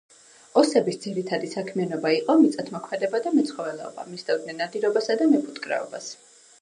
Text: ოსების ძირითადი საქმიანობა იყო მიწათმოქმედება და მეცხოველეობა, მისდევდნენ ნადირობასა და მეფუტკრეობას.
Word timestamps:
ოსების 0.59 0.95
ძირითადი 1.03 1.49
საქმიანობა 1.51 2.13
იყო 2.15 2.37
მიწათმოქმედება 2.45 3.21
და 3.29 3.35
მეცხოველეობა, 3.37 4.07
მისდევდნენ 4.15 4.59
ნადირობასა 4.65 5.19
და 5.21 5.29
მეფუტკრეობას. 5.35 6.11